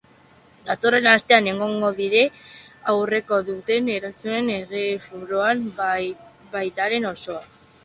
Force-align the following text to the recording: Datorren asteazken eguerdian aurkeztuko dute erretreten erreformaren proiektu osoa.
Datorren 0.69 1.09
asteazken 1.09 1.49
eguerdian 1.51 2.39
aurkeztuko 2.95 3.39
dute 3.51 3.77
erretreten 3.99 4.51
erreformaren 4.57 5.63
proiektu 5.79 7.15
osoa. 7.15 7.47